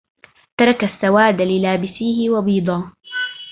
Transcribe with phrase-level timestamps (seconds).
[0.57, 2.91] ترك السواد للابسيه وبيضا